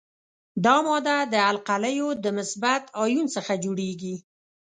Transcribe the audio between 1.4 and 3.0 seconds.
القلیو د مثبت